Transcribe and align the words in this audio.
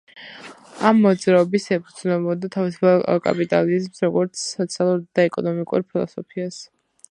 ამ 0.91 1.01
მოძრაობის 1.01 1.67
ეფუძნებოდა 1.75 2.49
თავისუფალ 2.55 3.21
კაპიტალიზმს, 3.27 4.03
როგორც 4.09 4.43
სოციალურ 4.57 5.07
და 5.19 5.29
ეკონომიკურ 5.31 5.89
ფილოსოფიას. 5.93 6.63